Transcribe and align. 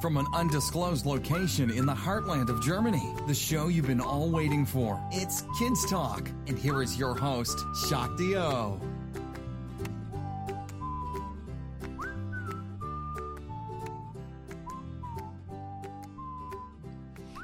From 0.00 0.16
an 0.18 0.26
undisclosed 0.34 1.06
location 1.06 1.70
in 1.70 1.86
the 1.86 1.94
heartland 1.94 2.50
of 2.50 2.60
Germany, 2.62 3.14
the 3.26 3.34
show 3.34 3.68
you've 3.68 3.86
been 3.86 4.00
all 4.00 4.28
waiting 4.30 4.66
for. 4.66 5.00
It's 5.10 5.44
Kids 5.58 5.88
Talk. 5.88 6.28
And 6.46 6.58
here 6.58 6.82
is 6.82 6.98
your 6.98 7.14
host, 7.14 7.58
Shakti 7.88 8.36
O. 8.36 8.80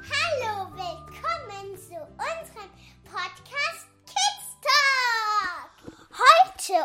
Hallo, 0.09 0.69
willkommen 0.75 1.77
zu 1.77 1.95
unserem 2.17 2.69
Podcast 3.05 3.60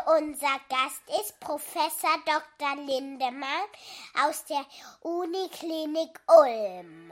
unser 0.07 0.59
Gast 0.69 1.03
ist 1.19 1.37
Professor 1.41 2.15
Dr. 2.25 2.85
Lindemann 2.85 3.67
aus 4.25 4.45
der 4.45 4.65
Uniklinik 5.01 6.17
Ulm. 6.27 7.11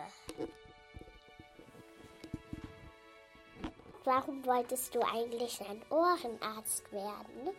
Warum 4.05 4.45
wolltest 4.45 4.95
du 4.95 5.01
eigentlich 5.01 5.59
ein 5.61 5.81
Ohrenarzt 5.89 6.89
werden? 6.93 7.49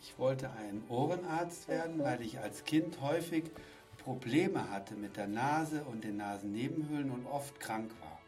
Ich 0.00 0.18
wollte 0.18 0.50
ein 0.50 0.82
Ohrenarzt 0.88 1.68
werden, 1.68 2.02
weil 2.02 2.22
ich 2.22 2.38
als 2.38 2.64
Kind 2.64 3.00
häufig 3.02 3.50
Probleme 3.98 4.70
hatte 4.70 4.94
mit 4.94 5.18
der 5.18 5.28
Nase 5.28 5.84
und 5.84 6.02
den 6.02 6.16
Nasennebenhöhlen 6.16 7.10
und 7.10 7.26
oft 7.26 7.60
krank 7.60 7.90
war. 8.00 8.18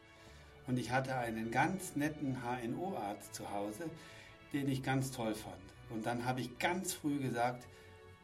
Und 0.66 0.78
ich 0.78 0.90
hatte 0.90 1.16
einen 1.16 1.50
ganz 1.50 1.96
netten 1.96 2.42
HNO-Arzt 2.42 3.34
zu 3.34 3.50
Hause, 3.50 3.88
den 4.52 4.68
ich 4.68 4.82
ganz 4.82 5.10
toll 5.10 5.34
fand. 5.34 5.73
Und 5.90 6.06
dann 6.06 6.24
habe 6.24 6.40
ich 6.40 6.58
ganz 6.58 6.92
früh 6.92 7.18
gesagt, 7.18 7.66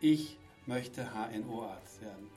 ich 0.00 0.38
möchte 0.66 1.10
HNO-Arzt 1.12 2.02
werden. 2.02 2.30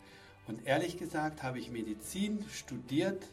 Und 0.48 0.68
ehrlich 0.68 0.98
gesagt 0.98 1.44
habe 1.44 1.60
ich 1.60 1.72
Medizin 1.72 2.46
studiert, 2.52 3.24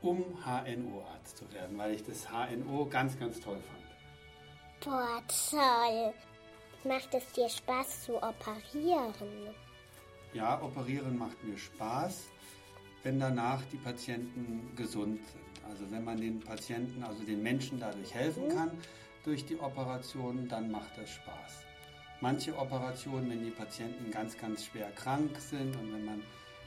um 0.00 0.24
HNO-Arzt 0.44 1.36
zu 1.36 1.52
werden, 1.52 1.76
weil 1.76 1.94
ich 1.94 2.04
das 2.04 2.28
HNO 2.30 2.86
ganz, 2.86 3.18
ganz 3.18 3.40
toll 3.40 3.58
fand. 3.60 4.84
Boah, 4.84 5.22
toll. 5.50 6.14
Macht 6.84 7.14
es 7.14 7.32
dir 7.32 7.48
Spaß 7.48 8.04
zu 8.04 8.16
operieren? 8.22 9.54
Ja, 10.32 10.62
operieren 10.62 11.18
macht 11.18 11.42
mir 11.42 11.58
Spaß, 11.58 12.24
wenn 13.02 13.18
danach 13.18 13.62
die 13.72 13.78
Patienten 13.78 14.70
gesund 14.76 15.20
sind. 15.26 15.64
Also 15.68 15.90
wenn 15.90 16.04
man 16.04 16.20
den 16.20 16.40
Patienten, 16.40 17.02
also 17.02 17.22
den 17.24 17.42
Menschen 17.42 17.80
dadurch 17.80 18.14
helfen 18.14 18.48
kann 18.48 18.70
durch 19.26 19.44
die 19.44 19.58
Operation, 19.58 20.48
dann 20.48 20.70
macht 20.70 20.96
das 20.96 21.10
Spaß. 21.10 21.64
Manche 22.20 22.56
Operationen, 22.56 23.28
wenn 23.28 23.44
die 23.44 23.50
Patienten 23.50 24.10
ganz, 24.10 24.38
ganz 24.38 24.64
schwer 24.64 24.90
krank 24.92 25.36
sind 25.38 25.76
und 25.76 25.92
wenn 25.92 26.04
man 26.04 26.22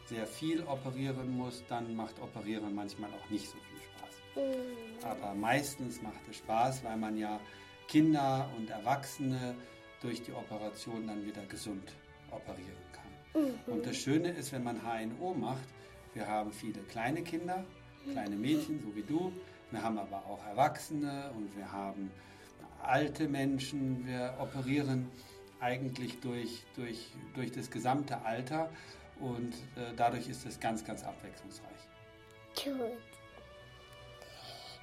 sehr 0.06 0.28
viel 0.28 0.62
operieren 0.64 1.36
muss, 1.36 1.64
dann 1.70 1.96
macht 1.96 2.20
Operieren 2.22 2.76
manchmal 2.76 3.10
auch 3.12 3.30
nicht 3.30 3.48
so 3.48 3.58
viel 3.58 3.80
Spaß. 3.80 5.06
Aber 5.06 5.34
meistens 5.34 6.02
macht 6.02 6.28
es 6.30 6.38
Spaß, 6.38 6.84
weil 6.84 6.98
man 6.98 7.18
ja 7.18 7.40
Kinder 7.88 8.50
und 8.58 8.70
Erwachsene 8.70 9.56
durch 10.02 10.22
die 10.22 10.34
Operation 10.34 11.08
dann 11.08 11.26
wieder 11.26 11.46
gesund 11.46 11.94
operieren 12.30 12.84
kann. 12.92 13.54
Und 13.68 13.86
das 13.86 13.98
Schöne 13.98 14.32
ist, 14.32 14.52
wenn 14.52 14.64
man 14.64 14.82
HNO 14.84 15.34
macht, 15.34 15.68
wir 16.14 16.28
haben 16.28 16.52
viele 16.52 16.82
kleine 16.82 17.22
Kinder, 17.24 17.64
kleine 18.12 18.36
Mädchen, 18.36 18.82
so 18.82 18.94
wie 18.96 19.04
du. 19.04 19.32
Wir 19.72 19.82
haben 19.82 19.98
aber 19.98 20.18
auch 20.26 20.46
Erwachsene 20.46 21.32
und 21.36 21.56
wir 21.56 21.72
haben 21.72 22.12
alte 22.84 23.28
Menschen. 23.28 24.06
Wir 24.06 24.36
operieren 24.40 25.10
eigentlich 25.60 26.20
durch, 26.22 26.64
durch, 26.76 27.12
durch 27.36 27.52
das 27.52 27.70
gesamte 27.70 28.22
Alter 28.22 28.70
und 29.20 29.54
äh, 29.76 29.94
dadurch 29.96 30.30
ist 30.30 30.46
es 30.46 30.60
ganz, 30.60 30.86
ganz 30.86 31.04
abwechslungsreich. 31.04 31.70
Gut. 32.64 32.98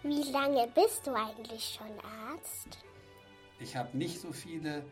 Wie 0.03 0.31
lange 0.31 0.69
bist 0.75 1.07
du 1.07 1.15
eigentlich 1.15 1.79
schon 1.79 1.91
Arzt? 2.31 2.79
Ich 3.59 3.75
habe 3.77 3.97
nicht 3.97 4.21
so 4.21 4.33
viele 4.33 4.85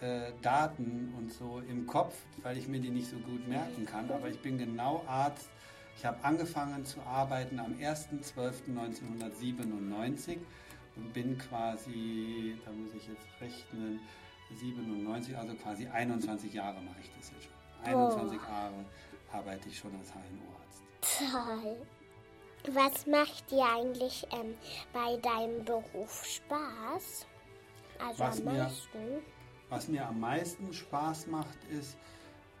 äh, 0.00 0.32
Daten 0.42 1.14
und 1.16 1.32
so 1.32 1.62
im 1.68 1.86
Kopf, 1.86 2.16
weil 2.42 2.58
ich 2.58 2.66
mir 2.66 2.80
die 2.80 2.90
nicht 2.90 3.08
so 3.08 3.18
gut 3.18 3.46
merken 3.46 3.86
kann, 3.86 4.10
aber 4.10 4.28
ich 4.28 4.40
bin 4.40 4.58
genau 4.58 5.04
Arzt. 5.06 5.48
Ich 5.96 6.04
habe 6.04 6.24
angefangen 6.24 6.84
zu 6.84 7.00
arbeiten 7.02 7.60
am 7.60 7.74
1.12.1997 7.74 10.38
und 10.96 11.12
bin 11.12 11.38
quasi, 11.38 12.56
da 12.64 12.72
muss 12.72 12.92
ich 12.94 13.06
jetzt 13.08 13.26
rechnen, 13.40 14.00
97, 14.54 15.36
also 15.36 15.54
quasi 15.54 15.86
21 15.86 16.52
Jahre 16.52 16.80
mache 16.82 17.00
ich 17.02 17.10
das 17.16 17.30
jetzt 17.30 17.44
schon. 17.44 17.52
21 17.84 18.38
Jahre 18.40 18.84
arbeite 19.32 19.68
ich 19.68 19.78
schon 19.78 19.94
als 19.96 20.12
HNO-Arzt. 20.12 20.82
Toll. 21.32 21.76
Was 22.74 23.06
macht 23.06 23.50
dir 23.50 23.64
eigentlich 23.64 24.24
ähm, 24.32 24.54
bei 24.92 25.16
deinem 25.16 25.64
Beruf 25.64 26.24
Spaß? 26.26 27.26
Also 27.98 28.18
Was 28.20 28.38
am 28.38 28.44
mir- 28.44 28.62
meisten? 28.64 28.98
Was 29.68 29.88
mir 29.88 30.06
am 30.06 30.20
meisten 30.20 30.72
Spaß 30.72 31.26
macht, 31.28 31.58
ist, 31.70 31.96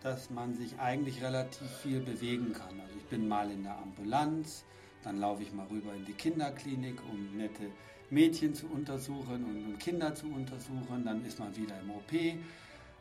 dass 0.02 0.30
man 0.30 0.54
sich 0.54 0.78
eigentlich 0.80 1.22
relativ 1.22 1.70
viel 1.82 2.00
bewegen 2.00 2.52
kann. 2.52 2.80
Also 2.80 2.94
ich 2.96 3.04
bin 3.04 3.28
mal 3.28 3.50
in 3.50 3.62
der 3.64 3.76
Ambulanz, 3.78 4.64
dann 5.04 5.20
laufe 5.20 5.42
ich 5.42 5.52
mal 5.52 5.66
rüber 5.66 5.92
in 5.94 6.04
die 6.06 6.14
Kinderklinik, 6.14 7.00
um 7.10 7.36
nette 7.36 7.70
Mädchen 8.12 8.54
zu 8.54 8.66
untersuchen 8.66 9.44
und, 9.44 9.78
Kinder 9.78 10.14
zu 10.14 10.26
untersuchen. 10.26 11.04
Dann 11.04 11.24
ist 11.24 11.38
man 11.38 11.56
wieder 11.56 11.80
im 11.80 11.90
OP. 11.90 12.12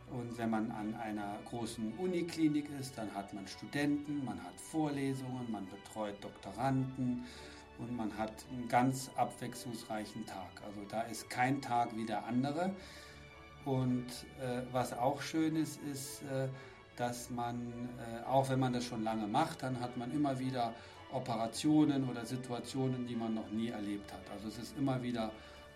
Und 0.10 0.38
wenn 0.38 0.50
man 0.50 0.72
an 0.72 0.96
einer 0.96 1.38
großen 1.46 1.94
Uniklinik 1.98 2.70
ist, 2.80 2.98
dann 2.98 3.14
hat 3.14 3.34
man 3.34 3.48
Studenten, 3.48 4.26
man 4.26 4.44
hat 4.44 4.60
Vorlesungen, 4.60 5.50
man 5.50 5.68
betreut 5.68 6.16
Doktoranden 6.22 7.24
und 7.78 7.96
man 7.96 8.18
hat 8.18 8.34
einen 8.52 8.68
ganz 8.68 9.10
abwechslungsreichen 9.16 10.26
Tag. 10.26 10.50
Also 10.66 10.82
da 10.90 11.02
ist 11.04 11.30
kein 11.30 11.62
Tag 11.62 11.96
wie 11.96 12.06
der 12.06 12.26
andere. 12.26 12.72
Und 13.64 14.08
äh, 14.42 14.64
was 14.72 14.92
auch 14.94 15.22
schön 15.22 15.56
ist, 15.56 15.80
ist, 15.84 16.24
äh, 16.24 16.48
dass 16.98 17.30
man, 17.30 17.90
äh, 17.98 18.28
auch 18.28 18.50
wenn 18.50 18.60
man 18.60 18.74
das 18.74 18.86
schon 18.86 19.04
lange 19.04 19.28
macht, 19.28 19.64
dann 19.64 19.80
hat 19.80 19.98
man 19.98 20.12
immer 20.12 20.40
wieder 20.40 20.74
Operationen 21.14 22.10
oder 22.10 22.26
Situationen, 22.26 23.06
die 23.08 23.16
man 23.16 23.34
noch 23.34 23.50
nie 23.50 23.70
erlebt 23.70 24.12
hat. 24.12 24.22
Also 24.34 24.48
es 24.48 24.58
ist 24.58 24.78
immer 24.78 25.02
wieder 25.02 25.32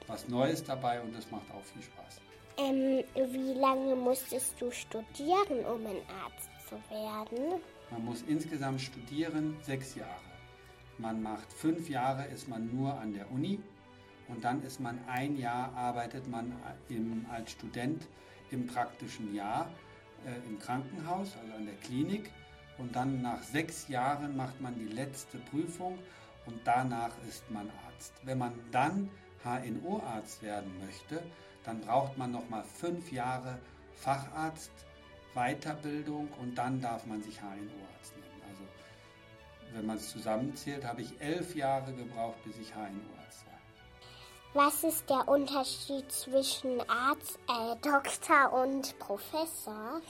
was 0.08 0.28
Neues 0.28 0.64
dabei 0.64 1.02
und 1.02 1.16
das 1.16 1.30
macht 1.32 1.50
auch 1.52 1.64
viel 1.64 1.82
Spaß. 1.82 2.22
Ähm, 2.58 3.04
wie 3.16 3.54
lange 3.60 3.96
musstest 3.96 4.56
du 4.60 4.72
studieren, 4.72 5.66
um 5.66 5.86
ein 5.86 6.02
Arzt 6.24 6.50
zu 6.70 6.76
werden? 6.90 7.62
Man 7.92 8.06
muss 8.06 8.24
insgesamt 8.28 8.82
studieren 8.82 9.58
sechs 9.62 9.96
Jahre. 9.96 10.22
Man 10.98 11.22
macht 11.22 11.52
fünf 11.52 11.90
Jahre, 11.90 12.26
ist 12.28 12.48
man 12.48 12.74
nur 12.74 12.94
an 12.94 13.14
der 13.14 13.30
Uni 13.32 13.60
und 14.30 14.44
dann 14.44 14.64
ist 14.64 14.80
man 14.80 15.00
ein 15.08 15.38
Jahr, 15.38 15.74
arbeitet 15.76 16.28
man 16.28 16.54
im, 16.90 17.26
als 17.30 17.52
Student 17.52 18.08
im 18.52 18.66
praktischen 18.66 19.36
Jahr 19.36 19.70
äh, 20.26 20.48
im 20.48 20.58
Krankenhaus, 20.58 21.36
also 21.42 21.54
an 21.54 21.66
der 21.66 21.76
Klinik. 21.76 22.32
Und 22.78 22.96
dann 22.96 23.22
nach 23.22 23.42
sechs 23.42 23.88
Jahren 23.88 24.36
macht 24.36 24.60
man 24.60 24.76
die 24.76 24.94
letzte 24.94 25.38
Prüfung 25.38 25.98
und 26.46 26.60
danach 26.66 27.12
ist 27.28 27.50
man 27.50 27.70
Arzt. 27.88 28.14
Wenn 28.24 28.38
man 28.38 28.54
dann 28.72 29.10
HNO-Arzt 29.44 30.42
werden 30.42 30.72
möchte, 30.86 31.22
dann 31.64 31.82
braucht 31.82 32.18
man 32.18 32.32
nochmal 32.32 32.64
fünf 32.64 33.12
Jahre 33.12 33.60
Facharzt, 33.94 34.72
Weiterbildung 35.34 36.28
und 36.40 36.56
dann 36.56 36.82
darf 36.82 37.06
man 37.06 37.22
sich 37.24 37.40
HNO-Arzt 37.42 38.14
nennen. 38.18 38.42
Also 38.50 38.64
wenn 39.74 39.86
man 39.86 39.98
es 39.98 40.10
zusammenzählt, 40.10 40.86
habe 40.86 41.02
ich 41.02 41.20
elf 41.22 41.56
Jahre 41.56 41.94
gebraucht, 41.94 42.44
bis 42.44 42.58
ich 42.58 42.74
HNO-Arzt 42.74 43.46
war. 43.46 44.64
Was 44.64 44.84
ist 44.84 45.10
der 45.10 45.28
Unterschied 45.28 46.12
zwischen 46.12 46.82
Arzt, 46.90 47.40
äh, 47.50 47.76
Doktor 47.82 48.54
und 48.64 48.98
Professor? 49.00 50.02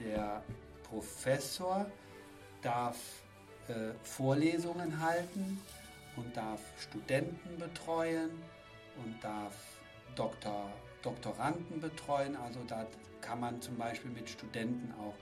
Der 0.00 0.42
Professor 0.90 1.86
darf 2.62 2.96
äh, 3.68 3.92
Vorlesungen 4.02 5.00
halten 5.00 5.60
und 6.16 6.36
darf 6.36 6.60
Studenten 6.80 7.58
betreuen 7.58 8.30
und 9.04 9.22
darf 9.22 9.54
Doktor, 10.14 10.72
Doktoranden 11.02 11.80
betreuen. 11.80 12.36
Also 12.36 12.60
da 12.66 12.86
kann 13.20 13.40
man 13.40 13.60
zum 13.60 13.76
Beispiel 13.76 14.10
mit 14.10 14.28
Studenten 14.28 14.92
auch 14.98 15.14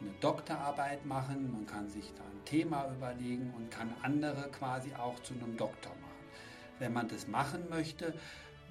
eine 0.00 0.10
Doktorarbeit 0.20 1.04
machen. 1.06 1.52
Man 1.52 1.66
kann 1.66 1.88
sich 1.88 2.12
da 2.14 2.24
ein 2.24 2.44
Thema 2.44 2.90
überlegen 2.90 3.52
und 3.56 3.70
kann 3.70 3.94
andere 4.02 4.50
quasi 4.50 4.94
auch 4.94 5.20
zu 5.20 5.34
einem 5.34 5.56
Doktor 5.56 5.90
machen. 5.90 6.12
Wenn 6.78 6.92
man 6.92 7.08
das 7.08 7.28
machen 7.28 7.68
möchte, 7.68 8.14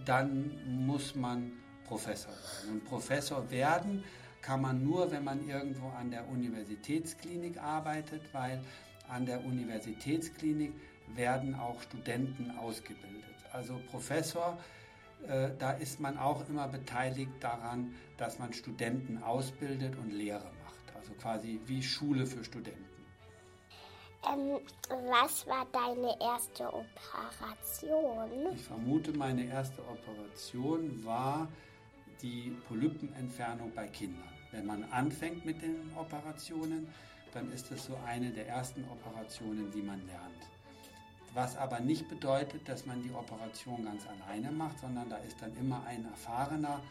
dann 0.06 0.86
muss 0.86 1.16
man 1.16 1.54
Professor 1.86 2.32
werden. 2.34 2.72
Und 2.72 2.86
Professor 2.86 3.52
werden 3.52 4.04
kann 4.42 4.62
man 4.62 4.84
nur, 4.84 5.12
wenn 5.12 5.24
man 5.24 5.48
irgendwo 5.48 5.88
an 5.90 6.12
der 6.12 6.28
Universitätsklinik 6.28 7.58
arbeitet, 7.62 8.22
weil 8.34 8.62
an 9.08 9.26
der 9.26 9.44
Universitätsklinik 9.44 10.74
werden 11.16 11.56
auch 11.56 11.82
Studenten 11.82 12.52
ausgebildet. 12.58 13.36
Also 13.52 13.80
Professor, 13.90 14.58
äh, 15.28 15.50
da 15.60 15.72
ist 15.72 16.00
man 16.00 16.18
auch 16.18 16.48
immer 16.50 16.68
beteiligt 16.68 17.32
daran, 17.40 17.94
dass 18.18 18.40
man 18.40 18.54
Studenten 18.54 19.22
ausbildet 19.22 19.96
und 19.98 20.12
Lehre 20.12 20.50
macht. 20.64 20.96
Also 20.96 21.14
quasi 21.14 21.60
wie 21.66 21.84
Schule 21.84 22.26
für 22.26 22.44
Studenten. 22.44 22.86
Ähm, 24.28 24.60
was 25.10 25.48
war 25.48 25.66
deine 25.72 26.16
erste 26.22 26.68
Operation? 26.68 28.54
Ich 28.54 28.64
vermute, 28.64 29.12
meine 29.14 29.46
erste 29.46 29.82
Operation 29.82 31.04
war 31.04 31.48
die 32.22 32.56
Polypenentfernung 32.68 33.72
bei 33.74 33.88
Kindern. 33.88 34.30
Wenn 34.52 34.66
man 34.66 34.84
anfängt 34.86 35.46
mit 35.46 35.62
den 35.62 35.92
Operationen, 35.96 36.88
dann 37.34 37.52
ist 37.52 37.72
es 37.72 37.86
so 37.86 37.98
eine 38.06 38.32
der 38.32 38.48
ersten 38.48 38.84
Operationen, 38.90 39.72
die 39.72 39.82
man 39.82 40.06
lernt. 40.06 40.52
Was 41.34 41.56
aber 41.56 41.80
nicht 41.80 42.10
bedeutet, 42.10 42.68
dass 42.68 42.86
man 42.86 43.02
die 43.02 43.12
Operation 43.12 43.86
ganz 43.86 44.04
alleine 44.06 44.52
macht, 44.52 44.80
sondern 44.80 45.10
da 45.10 45.18
ist 45.18 45.42
dann 45.42 45.56
immer 45.56 45.84
ein 45.86 46.06
erfahrener 46.06 46.82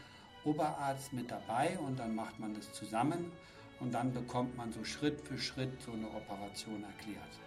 Oberarzt 0.43 1.13
mit 1.13 1.29
dabei 1.29 1.77
und 1.77 1.99
dann 1.99 2.15
macht 2.15 2.39
man 2.39 2.55
das 2.55 2.73
zusammen 2.73 3.31
und 3.79 3.93
dann 3.93 4.11
bekommt 4.11 4.57
man 4.57 4.71
so 4.71 4.83
Schritt 4.83 5.21
für 5.21 5.37
Schritt 5.37 5.79
so 5.83 5.91
eine 5.91 6.07
Operation 6.07 6.83
erklärt. 6.83 7.39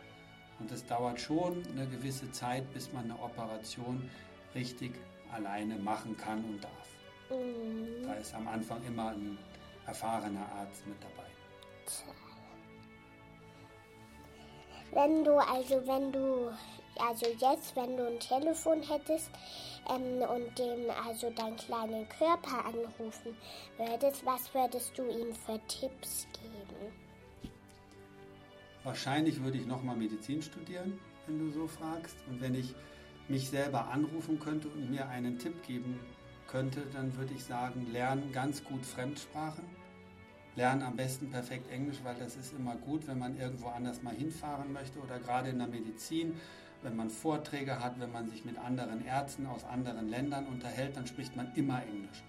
Und 0.60 0.70
es 0.70 0.86
dauert 0.86 1.20
schon 1.20 1.64
eine 1.72 1.88
gewisse 1.88 2.30
Zeit, 2.30 2.72
bis 2.72 2.92
man 2.92 3.04
eine 3.04 3.20
Operation 3.20 4.08
richtig 4.54 4.92
alleine 5.32 5.76
machen 5.76 6.16
kann 6.16 6.44
und 6.44 6.62
darf. 6.62 6.93
Mhm. 7.30 8.02
Da 8.04 8.14
ist 8.14 8.34
am 8.34 8.48
Anfang 8.48 8.82
immer 8.84 9.08
ein 9.10 9.38
erfahrener 9.86 10.46
Arzt 10.52 10.86
mit 10.86 10.96
dabei. 11.02 11.28
Wenn 14.92 15.24
du, 15.24 15.36
also 15.38 15.86
wenn 15.86 16.12
du, 16.12 16.52
also 16.98 17.26
jetzt, 17.26 17.74
wenn 17.74 17.96
du 17.96 18.06
ein 18.06 18.20
Telefon 18.20 18.80
hättest 18.82 19.30
ähm, 19.90 20.22
und 20.22 20.58
dem 20.58 20.88
also 21.06 21.30
deinen 21.30 21.56
kleinen 21.56 22.08
Körper 22.08 22.64
anrufen 22.64 23.36
würdest, 23.76 24.24
was 24.24 24.54
würdest 24.54 24.96
du 24.96 25.02
ihm 25.08 25.34
für 25.34 25.60
Tipps 25.66 26.28
geben? 26.32 26.92
Wahrscheinlich 28.84 29.42
würde 29.42 29.58
ich 29.58 29.66
nochmal 29.66 29.96
Medizin 29.96 30.42
studieren, 30.42 31.00
wenn 31.26 31.38
du 31.38 31.50
so 31.50 31.66
fragst. 31.66 32.16
Und 32.28 32.40
wenn 32.40 32.54
ich 32.54 32.74
mich 33.28 33.48
selber 33.48 33.88
anrufen 33.88 34.38
könnte 34.38 34.68
und 34.68 34.90
mir 34.90 35.08
einen 35.08 35.38
Tipp 35.38 35.62
geben 35.66 35.98
könnte, 36.54 36.82
dann 36.92 37.16
würde 37.16 37.34
ich 37.34 37.42
sagen, 37.42 37.88
lernen 37.90 38.30
ganz 38.30 38.62
gut 38.62 38.86
Fremdsprachen 38.86 39.64
lernen 40.56 40.82
am 40.82 40.96
besten 40.96 41.30
perfekt 41.30 41.70
Englisch, 41.70 41.98
weil 42.04 42.14
das 42.16 42.36
ist 42.36 42.52
immer 42.52 42.76
gut, 42.76 43.06
wenn 43.06 43.18
man 43.18 43.38
irgendwo 43.38 43.68
anders 43.68 44.02
mal 44.02 44.14
hinfahren 44.14 44.72
möchte 44.72 45.00
oder 45.00 45.18
gerade 45.18 45.50
in 45.50 45.58
der 45.58 45.66
Medizin, 45.66 46.34
wenn 46.82 46.96
man 46.96 47.10
Vorträge 47.10 47.80
hat, 47.80 47.98
wenn 47.98 48.12
man 48.12 48.30
sich 48.30 48.44
mit 48.44 48.58
anderen 48.58 49.04
Ärzten 49.04 49.46
aus 49.46 49.64
anderen 49.64 50.08
Ländern 50.08 50.46
unterhält, 50.46 50.96
dann 50.96 51.06
spricht 51.06 51.34
man 51.34 51.52
immer 51.54 51.82
Englisch. 51.82 52.22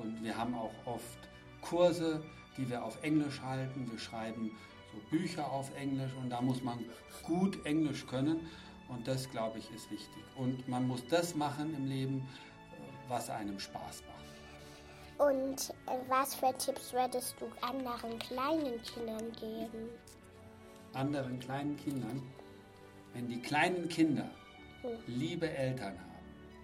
Und 0.00 0.22
wir 0.22 0.36
haben 0.36 0.54
auch 0.54 0.74
oft 0.84 1.18
Kurse, 1.62 2.22
die 2.56 2.68
wir 2.68 2.84
auf 2.84 3.02
Englisch 3.02 3.40
halten. 3.40 3.90
Wir 3.90 3.98
schreiben 3.98 4.52
so 4.92 5.00
Bücher 5.10 5.50
auf 5.50 5.74
Englisch 5.76 6.12
und 6.22 6.30
da 6.30 6.40
muss 6.40 6.62
man 6.62 6.78
gut 7.24 7.64
Englisch 7.64 8.06
können. 8.06 8.48
Und 8.88 9.08
das, 9.08 9.30
glaube 9.30 9.58
ich, 9.58 9.72
ist 9.72 9.90
wichtig. 9.90 10.22
Und 10.36 10.68
man 10.68 10.86
muss 10.86 11.06
das 11.08 11.34
machen 11.34 11.74
im 11.74 11.86
Leben, 11.86 12.28
was 13.10 13.28
einem 13.28 13.58
Spaß 13.58 14.02
macht. 14.06 15.28
Und 15.30 15.74
was 16.08 16.34
für 16.34 16.56
Tipps 16.56 16.94
würdest 16.94 17.34
du 17.40 17.46
anderen 17.60 18.18
kleinen 18.18 18.80
Kindern 18.82 19.30
geben? 19.32 19.90
Anderen 20.94 21.38
kleinen 21.40 21.76
Kindern? 21.76 22.22
Wenn 23.12 23.28
die 23.28 23.40
kleinen 23.40 23.88
Kinder 23.88 24.30
hm. 24.80 24.90
liebe 25.06 25.50
Eltern 25.50 25.98
haben, 25.98 26.10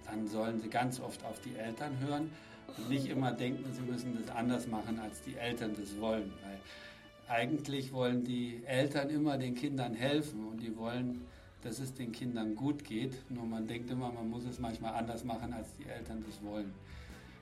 dann 0.07 0.27
sollen 0.27 0.59
sie 0.61 0.71
ganz 0.71 1.01
oft 1.01 1.23
auf 1.25 1.39
die 1.41 1.57
Eltern 1.57 1.99
hören 1.99 2.31
und 2.77 2.89
nicht 2.89 3.07
immer 3.07 3.33
denken, 3.33 3.71
sie 3.73 3.83
müssen 3.83 4.17
das 4.19 4.35
anders 4.35 4.67
machen, 4.67 4.99
als 5.01 5.21
die 5.23 5.37
Eltern 5.37 5.75
das 5.79 6.01
wollen. 6.01 6.33
Weil 6.43 6.61
eigentlich 7.29 7.93
wollen 7.93 8.25
die 8.25 8.63
Eltern 8.65 9.11
immer 9.11 9.37
den 9.37 9.55
Kindern 9.55 9.95
helfen 9.95 10.47
und 10.47 10.63
die 10.63 10.77
wollen, 10.77 11.27
dass 11.67 11.81
es 11.81 11.93
den 11.93 12.13
Kindern 12.13 12.55
gut 12.55 12.85
geht. 12.85 13.29
Nur 13.29 13.45
man 13.45 13.67
denkt 13.67 13.91
immer, 13.91 14.13
man 14.13 14.31
muss 14.31 14.45
es 14.45 14.61
manchmal 14.61 14.95
anders 14.95 15.25
machen, 15.25 15.53
als 15.53 15.75
die 15.75 15.85
Eltern 15.85 16.23
das 16.25 16.41
wollen. 16.43 16.73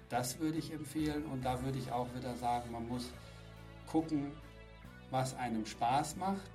Das 0.08 0.38
würde 0.38 0.58
ich 0.58 0.72
empfehlen 0.72 1.24
und 1.26 1.44
da 1.44 1.62
würde 1.62 1.78
ich 1.78 1.92
auch 1.92 2.08
wieder 2.14 2.34
sagen, 2.36 2.72
man 2.72 2.88
muss 2.88 3.10
gucken, 3.86 4.32
was 5.10 5.36
einem 5.36 5.66
Spaß 5.66 6.16
macht 6.16 6.50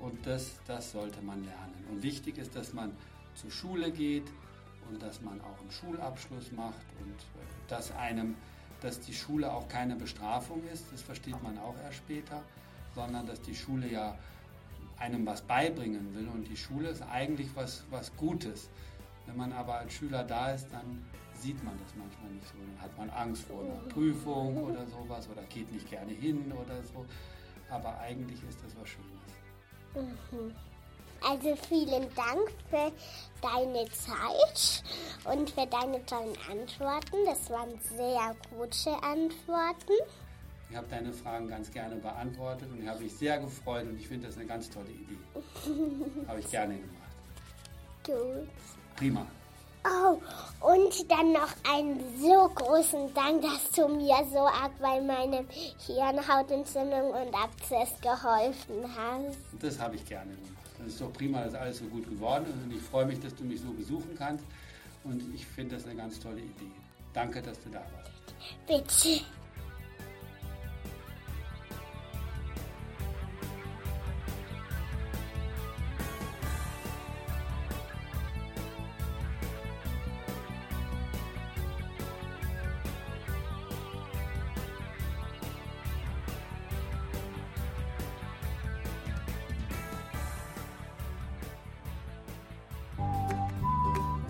und 0.00 0.26
das, 0.26 0.58
das 0.66 0.92
sollte 0.92 1.20
man 1.20 1.44
lernen. 1.44 1.84
Und 1.90 2.02
wichtig 2.02 2.38
ist, 2.38 2.56
dass 2.56 2.72
man 2.72 2.92
zur 3.34 3.50
Schule 3.50 3.90
geht 3.92 4.30
und 4.88 5.02
dass 5.02 5.20
man 5.20 5.40
auch 5.42 5.60
einen 5.60 5.70
Schulabschluss 5.70 6.50
macht 6.52 6.86
und 7.00 7.12
äh, 7.12 7.68
dass 7.68 7.92
einem, 7.92 8.36
dass 8.80 9.00
die 9.00 9.14
Schule 9.14 9.52
auch 9.52 9.68
keine 9.68 9.96
Bestrafung 9.96 10.62
ist, 10.72 10.86
das 10.92 11.02
versteht 11.02 11.42
man 11.42 11.58
auch 11.58 11.76
erst 11.84 11.98
später, 11.98 12.42
sondern 12.94 13.26
dass 13.26 13.42
die 13.42 13.54
Schule 13.54 13.90
ja 13.90 14.16
einem 14.98 15.26
was 15.26 15.42
beibringen 15.42 16.14
will 16.14 16.28
und 16.28 16.48
die 16.48 16.56
Schule 16.56 16.88
ist 16.88 17.02
eigentlich 17.02 17.48
was, 17.54 17.84
was 17.90 18.14
Gutes. 18.16 18.70
Wenn 19.26 19.36
man 19.36 19.52
aber 19.52 19.78
als 19.78 19.92
Schüler 19.92 20.24
da 20.24 20.52
ist, 20.52 20.68
dann 20.72 21.04
sieht 21.34 21.62
man 21.64 21.78
das 21.78 21.94
manchmal 21.96 22.30
nicht 22.30 22.46
so. 22.48 22.54
Dann 22.58 22.80
hat 22.80 22.96
man 22.96 23.10
Angst 23.10 23.44
vor 23.44 23.62
einer 23.62 23.92
Prüfung 23.92 24.56
oder 24.64 24.86
sowas 24.86 25.28
oder 25.28 25.42
geht 25.44 25.70
nicht 25.72 25.88
gerne 25.90 26.12
hin 26.12 26.52
oder 26.52 26.82
so. 26.82 27.04
Aber 27.68 27.98
eigentlich 27.98 28.42
ist 28.48 28.58
das 28.64 28.74
was 28.80 28.88
Schönes. 28.88 29.36
Mhm. 29.94 30.54
Also 31.22 31.56
vielen 31.68 32.06
Dank 32.14 32.52
für 32.70 32.92
deine 33.40 33.86
Zeit 33.90 34.84
und 35.24 35.50
für 35.50 35.66
deine 35.66 36.04
tollen 36.06 36.36
Antworten. 36.50 37.16
Das 37.24 37.50
waren 37.50 37.78
sehr 37.80 38.36
gute 38.50 39.02
Antworten. 39.02 39.94
Ich 40.68 40.76
habe 40.76 40.86
deine 40.88 41.12
Fragen 41.12 41.48
ganz 41.48 41.70
gerne 41.70 41.96
beantwortet 41.96 42.68
und 42.70 42.82
ich 42.82 42.88
habe 42.88 43.02
mich 43.02 43.12
sehr 43.12 43.38
gefreut 43.38 43.84
und 43.84 43.98
ich 43.98 44.08
finde 44.08 44.26
das 44.26 44.36
eine 44.36 44.46
ganz 44.46 44.68
tolle 44.68 44.90
Idee. 44.90 45.18
habe 46.28 46.40
ich 46.40 46.50
gerne 46.50 46.74
gemacht. 46.74 47.06
Gut. 48.04 48.48
Prima. 48.96 49.26
Oh, 49.88 50.20
und 50.66 51.10
dann 51.10 51.32
noch 51.32 51.52
einen 51.72 52.00
so 52.20 52.48
großen 52.54 53.14
Dank, 53.14 53.42
dass 53.42 53.70
du 53.70 53.86
mir 53.86 54.16
so 54.32 54.40
arg 54.40 54.72
bei 54.80 55.00
meinem 55.00 55.46
Hirnhautentzündung 55.86 57.10
und 57.10 57.34
Abzess 57.34 57.94
geholfen 58.00 58.84
hast. 58.96 59.38
Das 59.60 59.78
habe 59.78 59.94
ich 59.94 60.04
gerne 60.04 60.32
gemacht. 60.34 60.66
Das 60.78 60.88
ist 60.88 61.00
doch 61.00 61.12
prima, 61.12 61.44
dass 61.44 61.54
alles 61.54 61.78
so 61.78 61.84
gut 61.84 62.08
geworden 62.08 62.46
ist 62.46 62.64
und 62.64 62.72
ich 62.72 62.82
freue 62.82 63.06
mich, 63.06 63.20
dass 63.20 63.34
du 63.36 63.44
mich 63.44 63.60
so 63.60 63.70
besuchen 63.72 64.16
kannst 64.18 64.44
und 65.04 65.22
ich 65.34 65.46
finde 65.46 65.76
das 65.76 65.84
eine 65.84 65.94
ganz 65.94 66.18
tolle 66.18 66.40
Idee. 66.40 66.72
Danke, 67.14 67.40
dass 67.40 67.62
du 67.62 67.70
da 67.70 67.78
warst. 67.78 68.10
Bitte. 68.66 69.24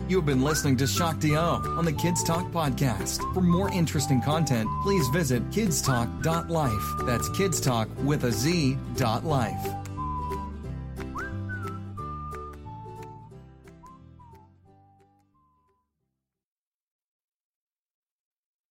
You've 0.08 0.24
been 0.24 0.42
listening 0.42 0.76
to 0.76 0.86
Shock 0.86 1.18
Do 1.18 1.34
on 1.36 1.84
the 1.84 1.92
Kids 1.92 2.22
Talk 2.22 2.52
podcast. 2.52 3.18
For 3.34 3.40
more 3.40 3.72
interesting 3.72 4.22
content, 4.22 4.68
please 4.84 5.08
visit 5.08 5.48
kidstalk.life. 5.50 7.06
That's 7.06 7.28
kidstalk 7.30 7.92
with 8.04 8.22
a 8.22 8.30
Z 8.30 8.78
dot 8.94 9.24
life. 9.24 9.85